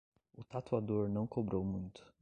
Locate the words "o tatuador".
0.35-1.07